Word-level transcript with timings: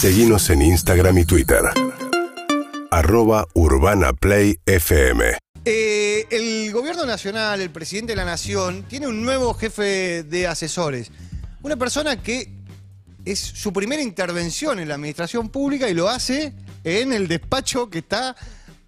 Seguimos 0.00 0.48
en 0.50 0.62
Instagram 0.62 1.18
y 1.18 1.24
Twitter. 1.24 1.58
Arroba 2.92 3.48
Urbana 3.54 4.12
Play 4.12 4.60
FM. 4.64 5.38
Eh, 5.64 6.24
el 6.30 6.72
gobierno 6.72 7.04
nacional, 7.04 7.60
el 7.60 7.70
presidente 7.70 8.12
de 8.12 8.16
la 8.16 8.24
nación, 8.24 8.84
tiene 8.84 9.08
un 9.08 9.24
nuevo 9.24 9.54
jefe 9.54 10.22
de 10.22 10.46
asesores. 10.46 11.10
Una 11.62 11.74
persona 11.74 12.22
que 12.22 12.48
es 13.24 13.40
su 13.40 13.72
primera 13.72 14.00
intervención 14.00 14.78
en 14.78 14.86
la 14.86 14.94
administración 14.94 15.48
pública 15.48 15.88
y 15.88 15.94
lo 15.94 16.08
hace 16.08 16.52
en 16.84 17.12
el 17.12 17.26
despacho 17.26 17.90
que 17.90 17.98
está 17.98 18.36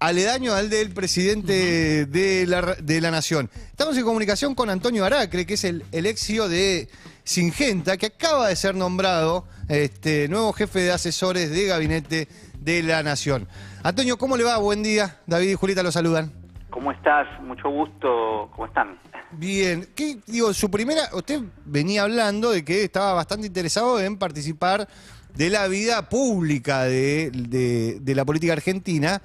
aledaño 0.01 0.53
al 0.55 0.69
del 0.71 0.89
presidente 0.91 2.07
de, 2.07 2.45
la, 2.47 2.75
de 2.75 2.99
la 3.01 3.11
nación. 3.11 3.49
Estamos 3.69 3.95
en 3.95 4.03
comunicación 4.03 4.55
con 4.55 4.69
Antonio 4.71 5.05
Aracre, 5.05 5.45
que 5.45 5.53
es 5.53 5.63
el, 5.63 5.85
el 5.91 6.07
ex 6.07 6.25
CEO 6.25 6.49
de 6.49 6.89
Singenta, 7.23 7.97
que 7.97 8.07
acaba 8.07 8.47
de 8.49 8.55
ser 8.55 8.73
nombrado 8.73 9.45
este, 9.69 10.27
nuevo 10.27 10.53
jefe 10.53 10.79
de 10.79 10.91
asesores 10.91 11.51
de 11.51 11.67
gabinete 11.67 12.27
de 12.59 12.81
la 12.81 13.03
nación. 13.03 13.47
Antonio, 13.83 14.17
¿cómo 14.17 14.37
le 14.37 14.43
va? 14.43 14.57
Buen 14.57 14.81
día. 14.81 15.19
David 15.27 15.51
y 15.51 15.53
Julieta 15.55 15.83
lo 15.83 15.91
saludan. 15.91 16.31
¿Cómo 16.71 16.91
estás? 16.91 17.27
Mucho 17.43 17.69
gusto. 17.69 18.49
¿Cómo 18.55 18.65
están? 18.65 18.97
Bien. 19.33 19.87
¿Qué, 19.95 20.17
digo, 20.25 20.51
su 20.55 20.71
primera, 20.71 21.09
usted 21.13 21.41
venía 21.65 22.01
hablando 22.03 22.49
de 22.49 22.65
que 22.65 22.83
estaba 22.83 23.13
bastante 23.13 23.45
interesado 23.45 23.99
en 24.01 24.17
participar 24.17 24.87
de 25.35 25.49
la 25.51 25.67
vida 25.67 26.09
pública 26.09 26.85
de, 26.85 27.29
de- 27.31 27.99
de 28.01 28.15
la 28.15 28.25
política 28.25 28.53
argentina, 28.53 29.21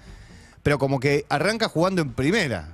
pero 0.66 0.78
como 0.78 0.98
que 0.98 1.26
arranca 1.30 1.68
jugando 1.68 2.02
en 2.02 2.12
primera. 2.12 2.64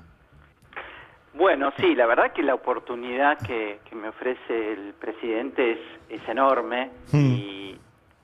Bueno, 1.34 1.74
sí, 1.76 1.94
la 1.94 2.06
verdad 2.06 2.32
que 2.32 2.42
la 2.42 2.54
oportunidad 2.54 3.36
que, 3.46 3.80
que 3.84 3.94
me 3.94 4.08
ofrece 4.08 4.72
el 4.72 4.94
presidente 4.94 5.72
es, 5.72 5.78
es 6.08 6.26
enorme 6.26 6.90
Hmm. 7.12 7.26
y, 7.26 7.78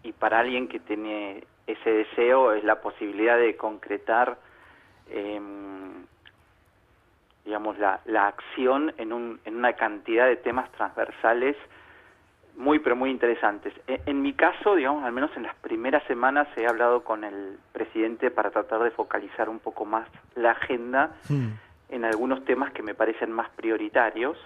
y 0.05 0.13
para 0.13 0.39
alguien 0.39 0.69
que 0.69 0.81
tiene 0.81 1.45
ese 1.67 1.91
deseo 1.91 2.55
es 2.55 2.65
la 2.65 2.81
posibilidad 2.81 3.37
de 3.37 3.59
concretar, 3.59 4.39
em, 5.11 6.07
digamos, 7.45 7.79
la, 7.79 8.01
la 8.07 8.29
acción 8.29 8.95
en, 8.97 9.13
un, 9.13 9.39
en 9.45 9.55
una 9.55 9.75
cantidad 9.75 10.27
de 10.29 10.37
temas 10.37 10.73
transversales 10.73 11.57
muy, 12.59 12.81
pero 12.81 12.97
muy 12.97 13.11
interesantes. 13.11 13.73
E- 13.87 14.01
En, 14.07 14.21
mi 14.21 14.35
caso, 14.35 14.75
digamos, 14.75 15.05
al 15.05 15.13
menos 15.13 15.31
en 15.37 15.45
las 15.45 15.55
primeras 15.57 16.03
semanas 16.05 16.47
he 16.57 16.67
hablado 16.67 17.03
con 17.05 17.25
el 17.25 17.57
presidente 17.73 18.31
para 18.31 18.51
tratar 18.51 18.83
de 18.83 18.91
focalizar 18.91 19.49
un 19.49 19.61
poco 19.61 19.85
más 19.85 20.07
la 20.35 20.51
agenda 20.51 21.13
Hmm. 21.29 21.53
en 21.89 22.05
algunos 22.05 22.45
temas 22.45 22.73
que 22.73 22.83
me 22.83 22.95
parecen 22.95 23.31
más 23.33 23.49
prioritarios. 23.51 24.37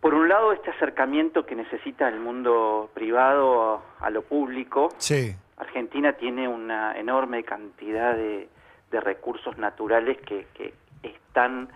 Por 0.00 0.14
un 0.14 0.28
lado, 0.28 0.52
este 0.52 0.70
acercamiento 0.70 1.44
que 1.44 1.54
necesita 1.54 2.08
el 2.08 2.18
mundo 2.20 2.90
privado 2.94 3.84
a, 4.00 4.06
a 4.06 4.10
lo 4.10 4.22
público. 4.22 4.88
Sí. 4.98 5.34
Argentina 5.56 6.12
tiene 6.14 6.48
una 6.48 6.98
enorme 6.98 7.44
cantidad 7.44 8.14
de, 8.16 8.48
de 8.90 9.00
recursos 9.00 9.58
naturales 9.58 10.18
que, 10.22 10.46
que 10.54 10.72
están 11.02 11.68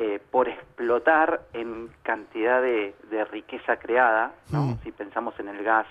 eh, 0.00 0.18
por 0.30 0.48
explotar 0.48 1.42
en 1.52 1.90
cantidad 2.02 2.60
de, 2.62 2.94
de 3.10 3.24
riqueza 3.26 3.76
creada, 3.76 4.32
¿no? 4.50 4.62
Mm. 4.62 4.78
si 4.82 4.92
pensamos 4.92 5.38
en 5.38 5.48
el 5.48 5.62
gas, 5.62 5.86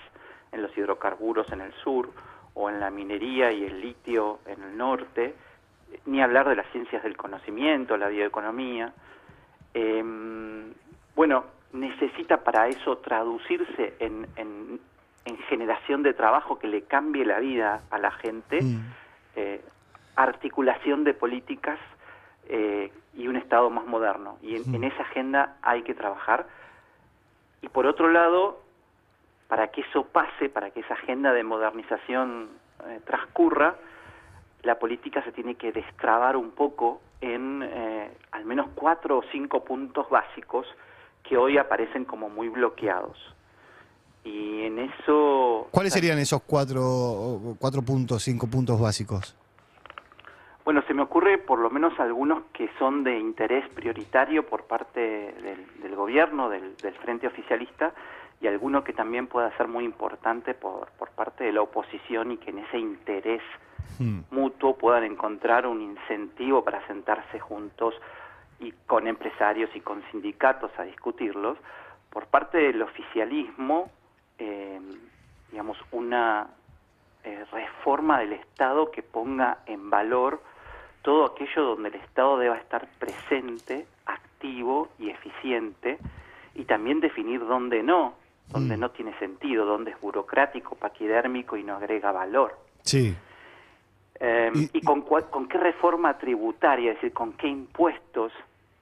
en 0.52 0.62
los 0.62 0.76
hidrocarburos 0.76 1.50
en 1.52 1.60
el 1.60 1.72
sur, 1.84 2.10
o 2.54 2.68
en 2.68 2.80
la 2.80 2.90
minería 2.90 3.52
y 3.52 3.64
el 3.64 3.80
litio 3.80 4.40
en 4.46 4.60
el 4.62 4.76
norte, 4.76 5.34
ni 6.06 6.20
hablar 6.20 6.48
de 6.48 6.56
las 6.56 6.66
ciencias 6.72 7.02
del 7.04 7.16
conocimiento, 7.16 7.96
la 7.96 8.08
bioeconomía. 8.08 8.92
Em, 9.74 10.72
bueno, 11.14 11.44
necesita 11.72 12.38
para 12.42 12.66
eso 12.68 12.98
traducirse 12.98 13.94
en, 14.00 14.26
en- 14.36 14.80
en 15.24 15.36
generación 15.48 16.02
de 16.02 16.14
trabajo 16.14 16.58
que 16.58 16.66
le 16.66 16.82
cambie 16.82 17.24
la 17.24 17.38
vida 17.38 17.82
a 17.90 17.98
la 17.98 18.10
gente, 18.10 18.62
Mm. 18.62 18.80
eh, 19.36 19.60
articulación 20.16 21.04
de 21.04 21.14
políticas 21.14 21.78
eh, 22.48 22.90
y 23.14 23.28
un 23.28 23.36
Estado 23.36 23.70
más 23.70 23.86
moderno. 23.86 24.38
Y 24.42 24.56
en, 24.56 24.74
en 24.74 24.84
esa 24.84 25.02
agenda 25.02 25.56
hay 25.62 25.82
que 25.82 25.94
trabajar. 25.94 26.46
Y 27.62 27.68
por 27.68 27.86
otro 27.86 28.10
lado, 28.10 28.60
para 29.48 29.68
que 29.68 29.82
eso 29.82 30.04
pase, 30.04 30.48
para 30.48 30.70
que 30.70 30.80
esa 30.80 30.94
agenda 30.94 31.32
de 31.32 31.42
modernización 31.42 32.48
eh, 32.86 33.00
transcurra, 33.04 33.76
la 34.62 34.78
política 34.78 35.22
se 35.24 35.32
tiene 35.32 35.56
que 35.56 35.72
destrabar 35.72 36.36
un 36.36 36.52
poco 36.52 37.00
en 37.20 37.62
eh, 37.62 38.10
al 38.30 38.44
menos 38.44 38.68
cuatro 38.74 39.18
o 39.18 39.22
cinco 39.32 39.64
puntos 39.64 40.08
básicos 40.08 40.66
que 41.22 41.36
hoy 41.36 41.58
aparecen 41.58 42.04
como 42.04 42.28
muy 42.28 42.48
bloqueados. 42.48 43.18
Y 44.24 44.62
en 44.62 44.78
eso... 44.78 45.68
¿Cuáles 45.70 45.92
serían 45.92 46.18
esos 46.18 46.42
cuatro, 46.42 47.56
cuatro 47.58 47.82
puntos, 47.82 48.22
cinco 48.22 48.46
puntos 48.46 48.78
básicos? 48.78 49.34
Bueno, 50.70 50.86
se 50.86 50.94
me 50.94 51.02
ocurre 51.02 51.36
por 51.36 51.58
lo 51.58 51.68
menos 51.68 51.98
algunos 51.98 52.44
que 52.52 52.70
son 52.78 53.02
de 53.02 53.18
interés 53.18 53.68
prioritario 53.70 54.46
por 54.46 54.68
parte 54.68 55.00
del, 55.00 55.66
del 55.82 55.96
gobierno, 55.96 56.48
del, 56.48 56.76
del 56.76 56.94
frente 56.94 57.26
oficialista, 57.26 57.92
y 58.40 58.46
alguno 58.46 58.84
que 58.84 58.92
también 58.92 59.26
pueda 59.26 59.50
ser 59.56 59.66
muy 59.66 59.84
importante 59.84 60.54
por, 60.54 60.88
por 60.92 61.10
parte 61.10 61.42
de 61.42 61.52
la 61.52 61.62
oposición 61.62 62.30
y 62.30 62.36
que 62.36 62.50
en 62.50 62.60
ese 62.60 62.78
interés 62.78 63.42
Hmm. 63.98 64.20
mutuo 64.30 64.76
puedan 64.76 65.04
encontrar 65.04 65.66
un 65.66 65.82
incentivo 65.82 66.62
para 66.64 66.86
sentarse 66.86 67.38
juntos 67.38 67.94
y 68.58 68.72
con 68.86 69.06
empresarios 69.06 69.70
y 69.74 69.80
con 69.80 70.02
sindicatos 70.10 70.70
a 70.78 70.84
discutirlos. 70.84 71.58
Por 72.10 72.26
parte 72.26 72.58
del 72.58 72.80
oficialismo, 72.80 73.90
eh, 74.38 74.80
digamos, 75.50 75.76
una 75.90 76.46
eh, 77.24 77.44
reforma 77.50 78.20
del 78.20 78.34
Estado 78.34 78.90
que 78.90 79.02
ponga 79.02 79.58
en 79.66 79.90
valor 79.90 80.40
todo 81.02 81.26
aquello 81.26 81.62
donde 81.64 81.88
el 81.90 81.94
Estado 81.96 82.38
deba 82.38 82.56
estar 82.56 82.86
presente, 82.98 83.86
activo 84.06 84.88
y 84.98 85.10
eficiente, 85.10 85.98
y 86.54 86.64
también 86.64 87.00
definir 87.00 87.40
dónde 87.46 87.82
no, 87.82 88.14
dónde 88.48 88.76
Mm. 88.76 88.80
no 88.80 88.90
tiene 88.90 89.18
sentido, 89.18 89.64
dónde 89.64 89.92
es 89.92 90.00
burocrático, 90.00 90.74
paquidérmico 90.74 91.56
y 91.56 91.62
no 91.64 91.76
agrega 91.76 92.10
valor. 92.12 92.56
Sí. 92.82 93.16
Eh, 94.22 94.50
Y- 94.54 94.78
y, 94.78 94.80
con, 94.82 95.04
cua- 95.06 95.30
con 95.30 95.48
qué 95.48 95.56
reforma 95.58 96.18
tributaria, 96.18 96.90
es 96.90 96.96
decir, 96.96 97.12
con 97.12 97.32
qué 97.34 97.48
impuestos 97.48 98.32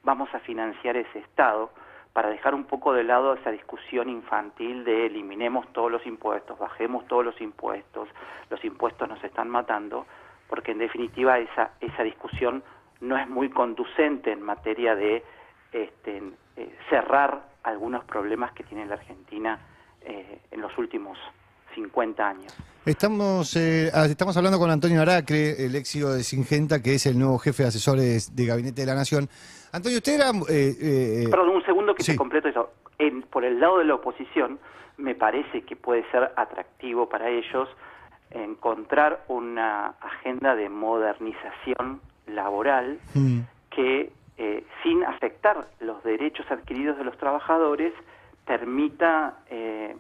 vamos 0.03 0.33
a 0.35 0.41
financiar 0.41 0.97
ese 0.97 1.19
Estado 1.21 1.71
para 2.13 2.31
dejar 2.31 2.55
un 2.55 2.65
poco 2.65 2.93
de 2.93 3.05
lado 3.05 3.35
esa 3.35 3.51
discusión 3.51 4.09
infantil 4.09 4.83
de 4.85 5.07
eliminemos 5.07 5.71
todos 5.73 5.93
los 5.93 6.05
impuestos, 6.07 6.59
bajemos 6.59 7.07
todos 7.07 7.25
los 7.25 7.41
impuestos, 7.41 8.09
los 8.51 8.65
impuestos 8.65 9.09
nos 9.09 9.23
están 9.23 9.49
matando, 9.49 10.07
porque 10.49 10.73
en 10.73 10.79
definitiva 10.79 11.39
esa, 11.39 11.73
esa 11.81 12.03
discusión 12.03 12.63
no 13.01 13.17
es 13.17 13.29
muy 13.29 13.49
conducente 13.51 14.33
en 14.33 14.43
materia 14.43 14.95
de 14.95 15.23
este, 15.73 16.23
eh, 16.57 16.75
cerrar 16.91 17.43
algunos 17.63 18.05
problemas 18.05 18.53
que 18.53 18.65
tiene 18.65 18.87
la 18.87 18.95
Argentina 18.95 19.59
eh, 20.03 20.41
en 20.51 20.61
los 20.61 20.77
últimos 20.79 21.19
50 21.75 22.27
años. 22.29 22.57
Estamos, 22.87 23.55
eh, 23.57 23.91
estamos 24.09 24.37
hablando 24.37 24.59
con 24.59 24.71
Antonio 24.71 25.03
Aracre, 25.03 25.65
el 25.67 25.85
CEO 25.85 26.13
de 26.15 26.23
Singenta, 26.25 26.83
que 26.83 26.95
es 26.95 27.05
el 27.07 27.19
nuevo 27.19 27.39
jefe 27.39 27.63
de 27.65 27.69
asesores 27.69 28.35
de 28.35 28.47
Gabinete 28.47 28.81
de 28.81 28.87
la 28.87 28.95
Nación. 28.95 29.29
Antonio, 29.73 29.99
usted 29.99 30.15
era... 30.15 30.31
eh, 30.49 30.75
eh, 30.81 31.27
Perdón, 31.31 31.51
un 31.51 31.65
segundo 31.65 31.95
que 31.95 32.03
sí. 32.03 32.13
te 32.13 32.17
completo 32.19 32.49
eso. 32.49 32.73
En- 32.99 33.23
por 33.23 33.45
el 33.45 33.61
lado 33.61 33.79
de 33.79 33.85
la 33.85 33.95
oposición, 33.97 34.59
me 34.97 35.15
parece 35.15 35.63
que 35.63 35.77
puede 35.77 36.11
ser 36.11 36.33
atractivo 36.37 37.09
para 37.09 37.29
ellos 37.29 37.69
encontrar 38.31 39.25
una 39.29 39.95
agenda 40.01 40.55
de 40.55 40.69
modernización 40.69 42.01
laboral 42.27 42.99
mm, 43.15 43.41
que, 43.71 44.13
eh, 44.37 44.65
sin 44.83 45.03
afectar 45.05 45.67
los 45.81 46.03
derechos 46.05 46.49
adquiridos 46.51 46.99
de 46.99 47.05
los 47.05 47.17
trabajadores, 47.19 47.93
permita 48.45 49.39
eh, 49.51 49.97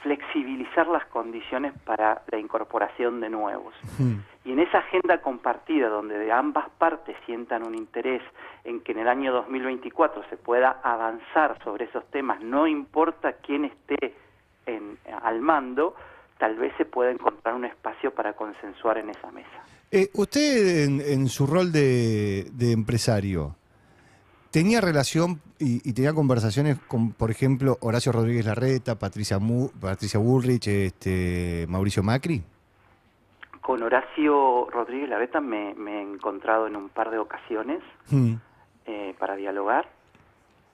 flexibilizar 0.00 0.86
las 0.86 1.04
condiciones 1.06 1.72
para 1.84 2.22
la 2.30 2.38
incorporación 2.38 3.20
de 3.20 3.30
nuevos. 3.30 3.74
mm. 3.98 4.14
Y 4.46 4.52
en 4.52 4.58
esa 4.58 4.78
agenda 4.78 5.22
compartida, 5.22 5.88
donde 5.88 6.18
de 6.18 6.30
ambas 6.30 6.68
partes 6.76 7.16
sientan 7.24 7.62
un 7.66 7.74
interés 7.74 8.20
en 8.64 8.80
que 8.82 8.92
en 8.92 8.98
el 8.98 9.08
año 9.08 9.32
2024 9.32 10.22
se 10.28 10.36
pueda 10.36 10.80
avanzar 10.82 11.58
sobre 11.64 11.86
esos 11.86 12.04
temas, 12.10 12.42
no 12.42 12.66
importa 12.66 13.32
quién 13.34 13.64
esté 13.64 14.14
en- 14.66 14.98
al 15.22 15.40
mando, 15.40 15.94
tal 16.44 16.56
vez 16.56 16.74
se 16.76 16.84
pueda 16.84 17.10
encontrar 17.10 17.54
un 17.54 17.64
espacio 17.64 18.12
para 18.12 18.34
consensuar 18.34 18.98
en 18.98 19.08
esa 19.08 19.30
mesa. 19.32 19.48
Eh, 19.90 20.10
usted, 20.12 20.84
en, 20.84 21.00
en 21.00 21.28
su 21.28 21.46
rol 21.46 21.72
de, 21.72 22.50
de 22.52 22.72
empresario, 22.72 23.56
¿tenía 24.50 24.82
relación 24.82 25.40
y, 25.58 25.88
y 25.88 25.94
tenía 25.94 26.12
conversaciones 26.12 26.78
con, 26.86 27.12
por 27.12 27.30
ejemplo, 27.30 27.78
Horacio 27.80 28.12
Rodríguez 28.12 28.44
Larreta, 28.44 28.98
Patricia, 28.98 29.38
Mu- 29.38 29.70
Patricia 29.80 30.20
Bullrich, 30.20 30.68
este, 30.68 31.64
Mauricio 31.66 32.02
Macri? 32.02 32.42
Con 33.62 33.82
Horacio 33.82 34.68
Rodríguez 34.70 35.08
Larreta 35.08 35.40
me, 35.40 35.72
me 35.76 36.00
he 36.00 36.02
encontrado 36.02 36.66
en 36.66 36.76
un 36.76 36.90
par 36.90 37.10
de 37.10 37.18
ocasiones 37.18 37.80
Mm, 38.10 38.34
eh, 38.84 39.14
para 39.18 39.34
dialogar 39.34 39.88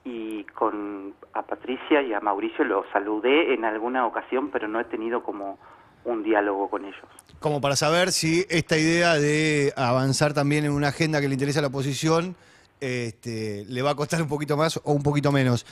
y 0.03 0.43
con 0.55 1.13
a 1.33 1.43
Patricia 1.43 2.01
y 2.01 2.13
a 2.13 2.19
Mauricio 2.19 2.63
los 2.65 2.85
saludé 2.91 3.53
en 3.53 3.65
alguna 3.65 4.05
ocasión, 4.07 4.49
pero 4.51 4.67
no 4.67 4.79
he 4.79 4.85
tenido 4.85 5.23
como 5.23 5.59
un 6.05 6.23
diálogo 6.23 6.69
con 6.69 6.85
ellos. 6.85 6.97
Como 7.39 7.61
para 7.61 7.75
saber 7.75 8.11
si 8.11 8.45
esta 8.49 8.77
idea 8.77 9.13
de 9.15 9.71
avanzar 9.75 10.33
también 10.33 10.65
en 10.65 10.71
una 10.71 10.87
agenda 10.87 11.21
que 11.21 11.27
le 11.27 11.35
interesa 11.35 11.59
a 11.59 11.61
la 11.61 11.67
oposición 11.67 12.35
este, 12.79 13.63
le 13.69 13.81
va 13.83 13.91
a 13.91 13.95
costar 13.95 14.21
un 14.23 14.27
poquito 14.27 14.57
más 14.57 14.77
o 14.83 14.91
un 14.93 15.03
poquito 15.03 15.31
menos. 15.31 15.65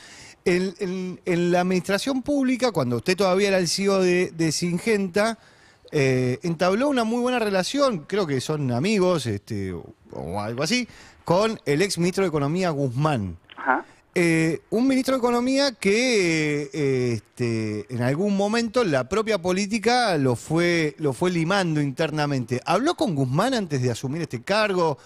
En, 0.45 0.73
en- 0.79 1.19
en 1.25 1.51
la 1.51 1.61
administración 1.61 2.21
pública, 2.21 2.71
cuando 2.71 2.97
usted 2.97 3.17
todavía 3.17 3.47
era 3.49 3.57
el 3.57 3.67
CEO 3.67 3.99
de, 3.99 4.29
de 4.31 4.51
Singenta, 4.51 5.39
eh, 5.91 6.37
entabló 6.43 6.87
una 6.87 7.03
muy 7.03 7.19
buena 7.21 7.39
relación, 7.39 8.05
creo 8.07 8.27
que 8.27 8.39
son 8.41 8.71
amigos 8.71 9.25
este, 9.25 9.73
o, 9.73 9.83
o 10.11 10.39
algo 10.39 10.61
así, 10.61 10.87
con 11.25 11.59
el 11.65 11.81
ex 11.81 11.97
ministro 11.97 12.23
de 12.23 12.27
Economía 12.29 12.69
Guzmán. 12.69 13.37
Ajá. 13.57 13.83
Eh, 14.15 14.61
un 14.71 14.87
ministro 14.87 15.13
de 15.13 15.19
Economía 15.19 15.75
que 15.79 16.63
eh, 16.73 17.13
este, 17.13 17.85
en 17.93 18.01
algún 18.01 18.35
momento 18.35 18.83
la 18.83 19.07
propia 19.07 19.39
política 19.39 20.17
lo 20.17 20.35
fue, 20.35 20.95
lo 20.97 21.13
fue 21.13 21.29
limando 21.29 21.79
internamente. 21.79 22.59
¿Habló 22.65 22.95
con 22.95 23.13
Guzmán 23.13 23.53
antes 23.53 23.81
de 23.83 23.91
asumir 23.91 24.23
este 24.23 24.43
cargo? 24.43 24.97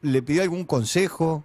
¿Le 0.00 0.22
pidió 0.22 0.42
algún 0.42 0.64
consejo? 0.64 1.44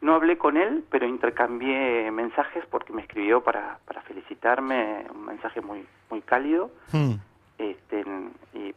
No 0.00 0.14
hablé 0.14 0.38
con 0.38 0.56
él, 0.56 0.84
pero 0.90 1.08
intercambié 1.08 2.10
mensajes 2.10 2.64
porque 2.70 2.92
me 2.92 3.02
escribió 3.02 3.42
para, 3.42 3.78
para 3.86 4.02
felicitarme, 4.02 5.06
un 5.12 5.24
mensaje 5.24 5.60
muy, 5.60 5.84
muy 6.10 6.20
cálido. 6.20 6.70
Hmm. 6.92 7.14
Este, 7.58 8.04
y 8.52 8.74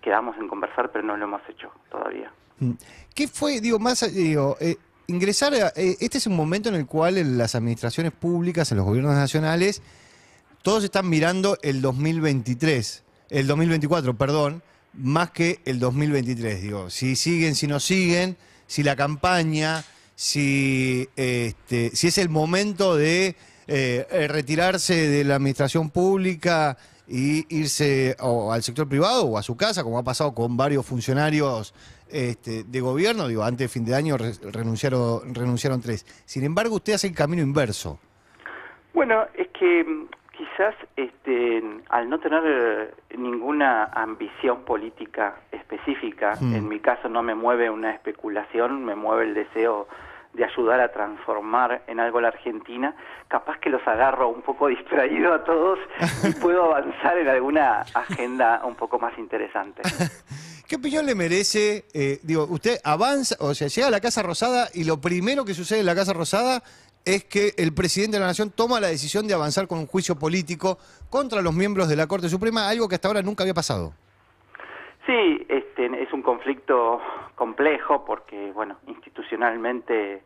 quedamos 0.00 0.36
en 0.38 0.48
conversar, 0.48 0.90
pero 0.90 1.04
no 1.04 1.16
lo 1.16 1.24
hemos 1.24 1.42
hecho 1.48 1.70
todavía. 1.90 2.32
Hmm. 2.60 2.72
¿Qué 3.14 3.28
fue, 3.28 3.60
digo, 3.60 3.78
más, 3.78 4.00
digo, 4.14 4.56
eh, 4.60 4.76
ingresar 5.10 5.54
a, 5.54 5.72
eh, 5.76 5.96
este 6.00 6.18
es 6.18 6.26
un 6.26 6.36
momento 6.36 6.68
en 6.68 6.76
el 6.76 6.86
cual 6.86 7.18
en 7.18 7.36
las 7.36 7.54
administraciones 7.54 8.12
públicas, 8.12 8.70
en 8.70 8.78
los 8.78 8.86
gobiernos 8.86 9.14
nacionales, 9.14 9.82
todos 10.62 10.84
están 10.84 11.08
mirando 11.08 11.58
el 11.62 11.82
2023, 11.82 13.02
el 13.30 13.46
2024, 13.46 14.16
perdón, 14.16 14.62
más 14.94 15.30
que 15.30 15.60
el 15.64 15.78
2023, 15.78 16.62
digo, 16.62 16.90
si 16.90 17.16
siguen, 17.16 17.54
si 17.54 17.66
no 17.66 17.80
siguen, 17.80 18.36
si 18.66 18.82
la 18.82 18.96
campaña, 18.96 19.84
si, 20.14 21.08
este, 21.16 21.90
si 21.94 22.08
es 22.08 22.18
el 22.18 22.28
momento 22.28 22.96
de 22.96 23.36
eh, 23.66 24.26
retirarse 24.28 25.08
de 25.08 25.24
la 25.24 25.36
administración 25.36 25.90
pública 25.90 26.76
y 27.12 27.44
irse 27.48 28.16
o 28.20 28.52
al 28.52 28.62
sector 28.62 28.88
privado 28.88 29.24
o 29.24 29.36
a 29.36 29.42
su 29.42 29.56
casa, 29.56 29.82
como 29.82 29.98
ha 29.98 30.04
pasado 30.04 30.32
con 30.32 30.56
varios 30.56 30.86
funcionarios 30.86 31.74
este, 32.08 32.62
de 32.64 32.80
gobierno, 32.80 33.26
digo, 33.26 33.42
antes 33.42 33.64
de 33.64 33.68
fin 33.68 33.84
de 33.84 33.96
año 33.96 34.16
re- 34.16 34.32
renunciaron, 34.52 35.34
renunciaron 35.34 35.80
tres. 35.80 36.06
Sin 36.24 36.44
embargo, 36.44 36.76
usted 36.76 36.92
hace 36.92 37.08
el 37.08 37.14
camino 37.14 37.42
inverso. 37.42 37.98
Bueno, 38.94 39.24
es 39.34 39.48
que 39.48 39.82
mm, 39.84 40.06
quizás 40.36 40.74
este, 40.96 41.62
al 41.88 42.08
no 42.08 42.18
tener 42.20 42.42
eh, 42.46 43.16
ninguna 43.18 43.84
ambición 43.86 44.62
política 44.64 45.34
específica, 45.50 46.36
Hmm. 46.40 46.54
en 46.54 46.68
mi 46.68 46.78
caso 46.80 47.08
no 47.08 47.22
me 47.22 47.34
mueve 47.34 47.70
una 47.70 47.90
especulación, 47.90 48.84
me 48.84 48.94
mueve 48.94 49.24
el 49.24 49.34
deseo 49.34 49.88
de 50.32 50.44
ayudar 50.44 50.80
a 50.80 50.92
transformar 50.92 51.82
en 51.86 52.00
algo 52.00 52.20
la 52.20 52.28
Argentina, 52.28 52.94
capaz 53.28 53.58
que 53.58 53.70
los 53.70 53.86
agarro 53.86 54.28
un 54.28 54.42
poco 54.42 54.66
distraído 54.68 55.32
a 55.32 55.44
todos 55.44 55.78
y 56.24 56.32
puedo 56.40 56.64
avanzar 56.64 57.18
en 57.18 57.28
alguna 57.28 57.80
agenda 57.94 58.62
un 58.64 58.74
poco 58.74 58.98
más 58.98 59.16
interesante. 59.18 59.82
¿Qué 60.68 60.76
opinión 60.76 61.04
le 61.04 61.16
merece? 61.16 61.84
eh, 61.94 62.20
digo, 62.22 62.46
usted 62.48 62.78
avanza, 62.84 63.34
o 63.40 63.54
sea, 63.54 63.66
llega 63.66 63.88
a 63.88 63.90
la 63.90 64.00
Casa 64.00 64.22
Rosada 64.22 64.68
y 64.72 64.84
lo 64.84 65.00
primero 65.00 65.44
que 65.44 65.52
sucede 65.52 65.80
en 65.80 65.86
la 65.86 65.96
Casa 65.96 66.12
Rosada 66.12 66.62
es 67.04 67.24
que 67.24 67.54
el 67.56 67.72
presidente 67.72 68.16
de 68.16 68.20
la 68.20 68.26
Nación 68.26 68.50
toma 68.50 68.80
la 68.80 68.88
decisión 68.88 69.26
de 69.26 69.34
avanzar 69.34 69.66
con 69.66 69.78
un 69.78 69.86
juicio 69.86 70.16
político 70.16 70.78
contra 71.08 71.42
los 71.42 71.54
miembros 71.54 71.88
de 71.88 71.96
la 71.96 72.06
Corte 72.06 72.28
Suprema, 72.28 72.68
algo 72.68 72.88
que 72.88 72.94
hasta 72.94 73.08
ahora 73.08 73.22
nunca 73.22 73.42
había 73.42 73.54
pasado. 73.54 73.94
Sí, 75.10 75.44
este, 75.48 75.86
es 76.00 76.12
un 76.12 76.22
conflicto 76.22 77.00
complejo 77.34 78.04
porque, 78.04 78.52
bueno, 78.52 78.76
institucionalmente 78.86 80.22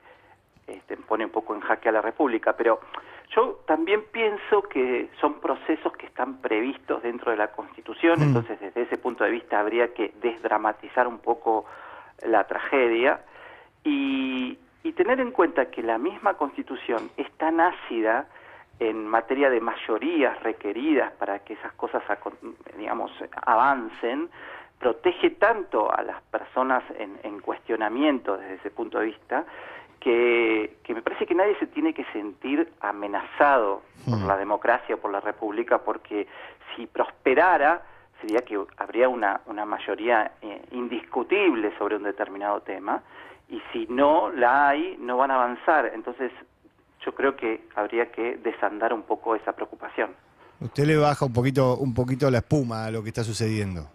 este, 0.67 0.99
pone 0.99 1.25
un 1.25 1.31
poco 1.31 1.55
en 1.55 1.63
jaque 1.63 1.89
a 1.89 1.93
la 1.93 2.03
República, 2.03 2.55
pero 2.55 2.81
yo 3.35 3.61
también 3.67 4.05
pienso 4.13 4.61
que 4.65 5.09
son 5.23 5.41
procesos 5.41 5.91
que 5.95 6.05
están 6.05 6.37
previstos 6.43 7.03
dentro 7.03 7.31
de 7.31 7.39
la 7.39 7.51
Constitución, 7.53 8.19
Mm. 8.19 8.23
entonces 8.25 8.61
desde 8.61 8.83
ese 8.83 8.99
punto 8.99 9.25
de 9.25 9.31
vista 9.31 9.59
habría 9.59 9.95
que 9.95 10.13
desdramatizar 10.21 11.09
un 11.09 11.19
poco 11.21 11.65
la 12.23 12.45
tragedia 12.45 13.23
y, 13.85 14.59
y 14.83 14.93
tener 14.93 15.19
en 15.19 15.31
cuenta 15.31 15.71
que 15.71 15.83
la 15.83 15.97
misma 15.97 16.35
Constitución 16.35 17.09
es 17.17 17.31
tan 17.39 17.59
ácida 17.59 18.27
en 18.81 19.07
materia 19.07 19.49
de 19.49 19.63
mayorías 19.63 20.43
requeridas 20.43 21.11
para 21.13 21.39
que 21.39 21.55
esas 21.55 21.73
cosas, 21.73 22.03
digamos, 22.77 23.11
avancen, 23.47 24.29
protege 24.79 25.31
tanto 25.31 25.93
a 25.93 26.03
las 26.03 26.21
personas 26.23 26.83
en, 26.99 27.19
en 27.23 27.41
cuestionamiento 27.41 28.37
desde 28.37 28.55
ese 28.55 28.71
punto 28.71 28.99
de 28.99 29.07
vista, 29.07 29.45
que, 30.01 30.77
que 30.83 30.95
me 30.95 31.01
parece 31.01 31.25
que 31.25 31.35
nadie 31.35 31.57
se 31.59 31.67
tiene 31.67 31.95
que 31.95 32.05
sentir 32.13 32.71
amenazado 32.81 33.83
por 34.05 34.19
Mm. 34.19 34.27
la 34.27 34.37
democracia 34.37 34.97
o 34.97 34.99
por 34.99 35.11
la 35.11 35.21
república, 35.21 35.79
porque 35.79 36.27
si 36.77 36.87
prosperara, 36.87 37.81
sería 38.21 38.41
que 38.43 38.59
habría 38.77 39.09
una, 39.09 39.41
una 39.47 39.65
mayoría 39.65 40.33
eh, 40.43 40.61
indiscutible 40.73 41.73
sobre 41.79 41.97
un 41.97 42.03
determinado 42.03 42.61
tema, 42.61 43.03
y 43.49 43.63
si 43.73 43.87
no 43.89 44.31
la 44.31 44.69
hay, 44.69 44.97
no 45.01 45.17
van 45.17 45.31
a 45.31 45.37
avanzar. 45.37 45.91
Entonces, 45.95 46.33
yo 47.05 47.15
creo 47.15 47.35
que 47.37 47.67
habría 47.75 48.11
que 48.13 48.37
desandar 48.37 48.93
un 48.93 49.03
poco 49.03 49.35
esa 49.35 49.53
preocupación. 49.53 50.11
Usted 50.61 50.85
le 50.85 50.97
baja 50.97 51.25
un 51.25 51.33
poquito, 51.33 51.77
un 51.77 51.95
poquito 51.95 52.31
la 52.31 52.39
espuma 52.39 52.87
a 52.87 52.91
lo 52.91 53.03
que 53.03 53.09
está 53.09 53.25
sucediendo. 53.25 53.87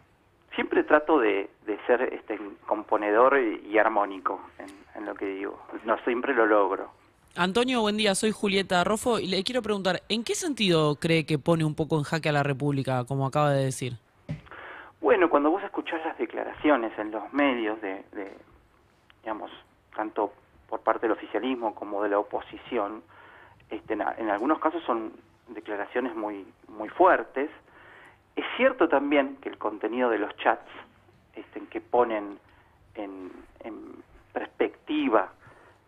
Trato 0.90 1.20
de, 1.20 1.48
de 1.68 1.78
ser 1.86 2.02
este, 2.02 2.40
componedor 2.66 3.38
y, 3.38 3.68
y 3.68 3.78
armónico 3.78 4.42
en, 4.58 4.70
en 4.96 5.06
lo 5.06 5.14
que 5.14 5.28
digo. 5.28 5.60
No 5.86 6.00
siempre 6.00 6.34
lo 6.34 6.48
logro. 6.48 6.90
Antonio, 7.36 7.82
buen 7.82 7.96
día, 7.96 8.16
soy 8.16 8.32
Julieta 8.32 8.84
Rofo 8.84 9.20
y 9.20 9.28
le 9.28 9.44
quiero 9.44 9.62
preguntar, 9.62 10.02
¿en 10.10 10.24
qué 10.24 10.34
sentido 10.34 10.96
cree 10.96 11.28
que 11.28 11.38
pone 11.38 11.64
un 11.64 11.76
poco 11.76 11.96
en 12.00 12.04
jaque 12.06 12.30
a 12.30 12.32
la 12.32 12.42
República, 12.42 13.06
como 13.06 13.28
acaba 13.28 13.52
de 13.52 13.66
decir? 13.66 13.94
Bueno, 15.00 15.30
cuando 15.30 15.52
vos 15.52 15.62
escuchás 15.64 16.04
las 16.04 16.18
declaraciones 16.18 16.92
en 16.98 17.12
los 17.12 17.32
medios 17.34 17.80
de, 17.82 18.04
de, 18.14 18.34
digamos, 19.22 19.52
tanto 19.96 20.34
por 20.68 20.80
parte 20.80 21.02
del 21.02 21.12
oficialismo 21.12 21.76
como 21.76 22.02
de 22.02 22.10
la 22.10 22.18
oposición, 22.18 23.04
este, 23.70 23.94
en, 23.94 24.02
en 24.18 24.30
algunos 24.32 24.58
casos 24.58 24.82
son 24.88 25.14
declaraciones 25.50 26.16
muy, 26.16 26.48
muy 26.68 26.90
fuertes. 26.90 27.52
Es 28.36 28.46
cierto 28.58 28.88
también 28.88 29.38
que 29.38 29.50
el 29.50 29.58
contenido 29.58 30.10
de 30.10 30.20
los 30.20 30.36
chats 30.38 30.70
este, 31.36 31.60
en 31.60 31.68
que 31.68 31.82
ponen 31.82 32.40
en, 32.96 33.32
en 33.62 34.04
perspectiva 34.34 35.32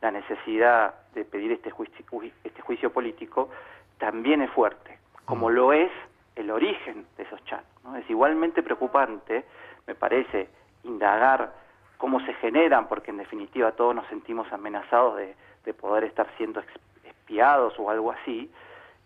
la 0.01 0.11
necesidad 0.11 0.95
de 1.13 1.25
pedir 1.25 1.51
este 1.51 1.71
juicio, 1.71 2.05
este 2.43 2.61
juicio 2.61 2.91
político 2.91 3.49
también 3.97 4.41
es 4.41 4.49
fuerte, 4.51 4.97
como 5.25 5.49
lo 5.49 5.73
es 5.73 5.91
el 6.35 6.49
origen 6.49 7.05
de 7.17 7.23
esos 7.23 7.43
chats. 7.45 7.67
¿no? 7.83 7.95
Es 7.95 8.09
igualmente 8.09 8.63
preocupante, 8.63 9.45
me 9.85 9.95
parece, 9.95 10.49
indagar 10.83 11.53
cómo 11.97 12.19
se 12.21 12.33
generan, 12.35 12.87
porque 12.87 13.11
en 13.11 13.17
definitiva 13.17 13.73
todos 13.73 13.93
nos 13.93 14.07
sentimos 14.07 14.51
amenazados 14.51 15.17
de, 15.17 15.35
de 15.65 15.73
poder 15.73 16.03
estar 16.05 16.27
siendo 16.37 16.63
espiados 17.03 17.73
o 17.77 17.89
algo 17.91 18.11
así, 18.11 18.49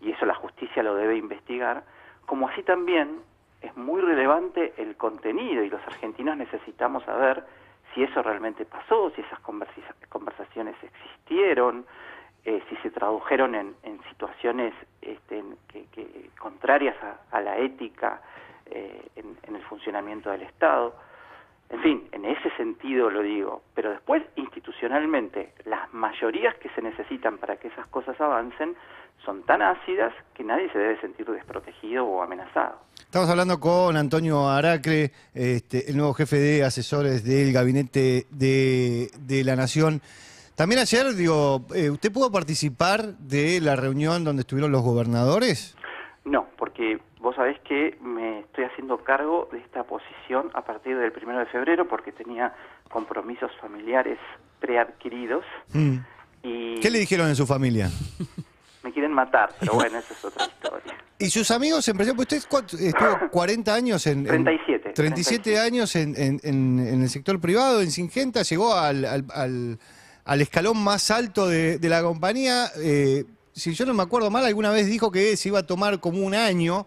y 0.00 0.12
eso 0.12 0.24
la 0.24 0.34
justicia 0.34 0.82
lo 0.82 0.94
debe 0.94 1.16
investigar, 1.16 1.84
como 2.26 2.48
así 2.48 2.62
también 2.62 3.20
es 3.62 3.76
muy 3.76 4.00
relevante 4.00 4.74
el 4.76 4.96
contenido 4.96 5.62
y 5.64 5.70
los 5.70 5.80
argentinos 5.86 6.36
necesitamos 6.36 7.02
saber 7.04 7.44
si 7.94 8.02
eso 8.02 8.22
realmente 8.22 8.64
pasó, 8.66 9.10
si 9.10 9.22
esas 9.22 9.40
conversa- 9.40 9.94
conversaciones 10.08 10.74
existieron, 10.82 11.86
eh, 12.44 12.62
si 12.68 12.76
se 12.76 12.90
tradujeron 12.90 13.54
en, 13.54 13.74
situaciones 14.10 14.74
este, 15.00 15.38
en- 15.38 15.56
que, 15.72 15.86
contrarias 16.38 16.96
a, 17.32 17.40
la 17.40 17.58
ética 17.58 18.20
eh, 18.66 19.08
en 19.16 19.56
el 19.56 19.62
funcionamiento 19.64 20.30
del 20.30 20.42
Estado. 20.42 20.94
En 21.70 21.82
fin, 21.82 22.08
en 22.12 22.24
ese 22.24 22.50
sentido 22.56 23.10
lo 23.10 23.22
digo, 23.22 23.62
pero 23.74 23.90
después 23.90 24.22
institucionalmente 24.36 25.52
las 25.64 25.92
mayorías 25.92 26.54
que 26.56 26.68
se 26.70 26.82
necesitan 26.82 27.38
para 27.38 27.56
que 27.56 27.68
esas 27.68 27.86
cosas 27.88 28.20
avancen 28.20 28.76
son 29.24 29.42
tan 29.42 29.62
ácidas 29.62 30.12
que 30.34 30.44
nadie 30.44 30.70
se 30.70 30.78
debe 30.78 31.00
sentir 31.00 31.26
desprotegido 31.26 32.04
o 32.04 32.22
amenazado. 32.22 32.78
Estamos 32.98 33.28
hablando 33.28 33.58
con 33.58 33.96
Antonio 33.96 34.48
Aracre, 34.48 35.10
este, 35.34 35.90
el 35.90 35.96
nuevo 35.96 36.14
jefe 36.14 36.36
de 36.36 36.64
asesores 36.64 37.24
del 37.24 37.52
gabinete 37.52 38.26
de, 38.30 39.10
de 39.18 39.44
la 39.44 39.56
Nación. 39.56 40.00
También 40.54 40.80
ayer, 40.80 41.14
digo, 41.14 41.66
eh, 41.74 41.90
¿usted 41.90 42.12
pudo 42.12 42.30
participar 42.30 43.16
de 43.18 43.60
la 43.60 43.76
reunión 43.76 44.24
donde 44.24 44.40
estuvieron 44.40 44.70
los 44.72 44.82
gobernadores? 44.82 45.76
No, 46.24 46.46
porque 46.56 46.98
vos 47.26 47.34
sabés 47.34 47.58
que 47.62 47.98
me 48.00 48.38
estoy 48.40 48.62
haciendo 48.66 48.98
cargo 49.02 49.48
de 49.50 49.58
esta 49.58 49.82
posición 49.82 50.48
a 50.54 50.62
partir 50.64 50.96
del 50.96 51.10
primero 51.10 51.40
de 51.40 51.46
febrero 51.46 51.88
porque 51.88 52.12
tenía 52.12 52.54
compromisos 52.88 53.50
familiares 53.60 54.18
preadquiridos 54.60 55.44
Mm. 55.72 55.96
y 56.44 56.78
¿Qué 56.80 56.88
le 56.88 57.00
dijeron 57.00 57.26
en 57.28 57.34
su 57.34 57.44
familia? 57.44 57.90
me 58.84 58.92
quieren 58.92 59.12
matar, 59.12 59.50
pero 59.58 59.72
bueno, 59.74 59.98
esa 59.98 60.14
es 60.14 60.24
otra 60.24 60.46
historia. 60.46 60.94
¿Y 61.18 61.26
sus 61.30 61.50
amigos 61.50 61.88
empresarios? 61.88 62.14
Pues 62.14 62.32
usted 62.32 62.48
cuánto- 62.48 62.76
estuvo 62.78 63.28
40 63.32 63.74
años 63.74 64.06
en... 64.06 64.18
en- 64.20 64.44
37, 64.44 64.92
37 64.92 64.94
37. 65.42 65.58
años 65.58 65.96
en, 65.96 66.14
en- 66.16 66.40
en- 66.44 66.78
en 66.78 67.02
el 67.02 67.08
sector 67.08 67.40
privado, 67.40 67.80
en 67.82 67.90
Singenta, 67.90 68.42
llegó 68.44 68.72
al, 68.74 69.04
al- 69.04 69.24
al- 69.34 69.78
al 70.24 70.40
escalón 70.40 70.78
más 70.84 71.10
alto 71.10 71.48
de, 71.48 71.78
de 71.78 71.88
la 71.88 72.02
compañía. 72.02 72.66
Eh, 72.80 73.24
si 73.52 73.72
yo 73.74 73.84
no 73.84 73.94
me 73.94 74.04
acuerdo 74.04 74.30
mal, 74.30 74.44
alguna 74.44 74.70
vez 74.70 74.86
dijo 74.86 75.10
que 75.10 75.36
se 75.36 75.48
iba 75.48 75.58
a 75.58 75.66
tomar 75.66 75.98
como 75.98 76.24
un 76.24 76.34
año 76.36 76.86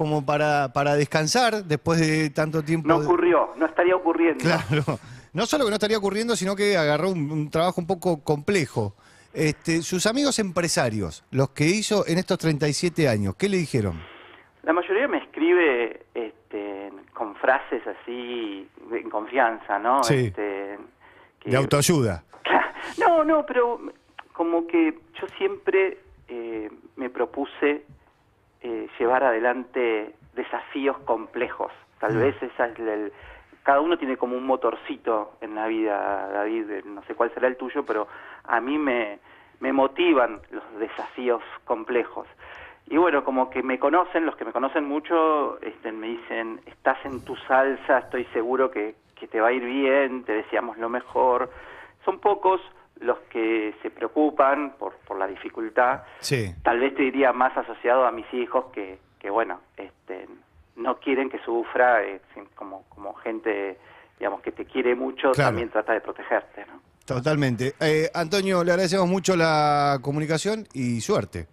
como 0.00 0.24
para, 0.24 0.72
para 0.72 0.94
descansar 0.94 1.62
después 1.64 2.00
de 2.00 2.30
tanto 2.30 2.62
tiempo. 2.62 2.88
No 2.88 2.96
ocurrió, 2.96 3.50
no 3.58 3.66
estaría 3.66 3.94
ocurriendo. 3.94 4.42
Claro. 4.42 4.98
No 5.34 5.44
solo 5.44 5.64
que 5.64 5.70
no 5.70 5.74
estaría 5.74 5.98
ocurriendo, 5.98 6.34
sino 6.36 6.56
que 6.56 6.74
agarró 6.74 7.10
un, 7.10 7.30
un 7.30 7.50
trabajo 7.50 7.82
un 7.82 7.86
poco 7.86 8.24
complejo. 8.24 8.94
Este, 9.34 9.82
sus 9.82 10.06
amigos 10.06 10.38
empresarios, 10.38 11.22
los 11.30 11.50
que 11.50 11.66
hizo 11.66 12.06
en 12.06 12.16
estos 12.16 12.38
37 12.38 13.10
años, 13.10 13.34
¿qué 13.36 13.50
le 13.50 13.58
dijeron? 13.58 14.00
La 14.62 14.72
mayoría 14.72 15.06
me 15.06 15.18
escribe 15.18 16.06
este, 16.14 16.90
con 17.12 17.34
frases 17.36 17.82
así 17.86 18.66
en 18.92 19.10
confianza, 19.10 19.78
¿no? 19.78 20.02
Sí. 20.02 20.14
Este, 20.28 20.78
que- 21.40 21.50
De 21.50 21.56
autoayuda. 21.58 22.24
No, 22.98 23.22
no, 23.22 23.44
pero 23.44 23.78
como 24.32 24.66
que 24.66 24.98
yo 25.20 25.26
siempre 25.36 25.98
eh, 26.28 26.70
me 26.96 27.10
propuse 27.10 27.84
eh, 28.62 28.88
llevar 28.98 29.24
adelante 29.24 30.14
desafíos 30.34 30.98
complejos. 31.00 31.72
Tal 31.98 32.16
vez 32.16 32.34
esa 32.42 32.66
es 32.66 32.78
el, 32.78 33.12
cada 33.62 33.80
uno 33.80 33.98
tiene 33.98 34.16
como 34.16 34.36
un 34.36 34.46
motorcito 34.46 35.32
en 35.40 35.54
la 35.54 35.66
vida, 35.66 36.28
David, 36.32 36.70
eh, 36.70 36.82
no 36.84 37.02
sé 37.04 37.14
cuál 37.14 37.32
será 37.34 37.46
el 37.46 37.56
tuyo, 37.56 37.84
pero 37.84 38.08
a 38.44 38.60
mí 38.60 38.78
me, 38.78 39.18
me 39.60 39.72
motivan 39.72 40.40
los 40.50 40.78
desafíos 40.78 41.42
complejos. 41.64 42.26
Y 42.86 42.96
bueno, 42.96 43.22
como 43.22 43.50
que 43.50 43.62
me 43.62 43.78
conocen, 43.78 44.26
los 44.26 44.36
que 44.36 44.44
me 44.44 44.52
conocen 44.52 44.84
mucho, 44.84 45.60
este, 45.60 45.92
me 45.92 46.08
dicen, 46.08 46.60
estás 46.66 46.98
en 47.04 47.24
tu 47.24 47.36
salsa, 47.36 47.98
estoy 47.98 48.24
seguro 48.32 48.70
que, 48.70 48.94
que 49.14 49.28
te 49.28 49.40
va 49.40 49.48
a 49.48 49.52
ir 49.52 49.64
bien, 49.64 50.24
te 50.24 50.32
deseamos 50.32 50.76
lo 50.78 50.88
mejor. 50.88 51.50
Son 52.04 52.18
pocos 52.18 52.60
los 53.00 53.18
que 53.30 53.74
se 53.82 53.90
preocupan 53.90 54.74
por, 54.78 54.94
por 55.06 55.18
la 55.18 55.26
dificultad. 55.26 56.02
Sí. 56.20 56.54
Tal 56.62 56.78
vez 56.80 56.94
te 56.94 57.02
diría 57.02 57.32
más 57.32 57.56
asociado 57.56 58.06
a 58.06 58.12
mis 58.12 58.32
hijos 58.34 58.66
que, 58.72 58.98
que 59.18 59.30
bueno, 59.30 59.60
este, 59.76 60.28
no 60.76 60.98
quieren 60.98 61.28
que 61.30 61.38
sufra, 61.40 62.02
eh, 62.04 62.20
como, 62.54 62.84
como 62.90 63.14
gente, 63.14 63.78
digamos, 64.18 64.40
que 64.42 64.52
te 64.52 64.64
quiere 64.66 64.94
mucho, 64.94 65.32
Claro. 65.32 65.48
también 65.48 65.70
trata 65.70 65.92
de 65.94 66.00
protegerte, 66.00 66.66
¿no? 66.66 66.80
Totalmente. 67.06 67.74
Eh, 67.80 68.08
Antonio, 68.14 68.62
le 68.62 68.70
agradecemos 68.72 69.08
mucho 69.08 69.34
la 69.34 69.98
comunicación 70.02 70.66
y 70.74 71.00
suerte. 71.00 71.48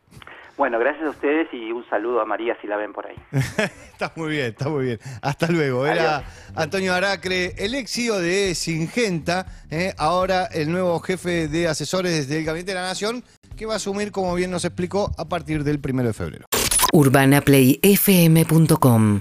Bueno, 0.57 0.79
gracias 0.79 1.05
a 1.05 1.11
ustedes 1.11 1.47
y 1.53 1.71
un 1.71 1.87
saludo 1.87 2.19
a 2.19 2.25
María 2.25 2.57
si 2.59 2.65
la 2.67 2.75
ven 2.77 2.91
por 2.91 3.05
ahí. 3.05 3.15
está 3.91 4.11
muy 4.15 4.31
bien, 4.31 4.47
está 4.47 4.69
muy 4.69 4.85
bien. 4.85 4.97
Hasta 5.21 5.45
luego. 5.47 5.85
Era 5.85 6.23
Antonio 6.55 6.95
Aracre, 6.95 7.53
el 7.57 7.75
ex 7.75 7.91
CEO 7.91 8.19
de 8.19 8.55
Singenta, 8.55 9.45
eh, 9.69 9.93
ahora 9.99 10.45
el 10.45 10.71
nuevo 10.71 10.99
jefe 10.99 11.47
de 11.47 11.67
asesores 11.67 12.27
del 12.27 12.43
Gabinete 12.43 12.71
de 12.71 12.75
la 12.75 12.87
Nación, 12.87 13.23
que 13.55 13.67
va 13.67 13.73
a 13.73 13.75
asumir, 13.77 14.11
como 14.11 14.33
bien 14.33 14.49
nos 14.49 14.65
explicó, 14.65 15.11
a 15.17 15.25
partir 15.25 15.63
del 15.63 15.79
primero 15.79 16.07
de 16.07 16.13
febrero. 16.13 16.47
UrbanaPlayFM.com 16.91 19.19